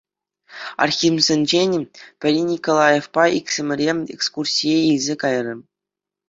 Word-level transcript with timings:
Архимсенчен 0.83 1.69
пӗри 2.19 2.41
Николаевпа 2.51 3.23
иксӗмӗре 3.39 3.89
экскурсие 4.13 4.77
илсе 4.91 5.15
кайрӗ. 5.21 5.53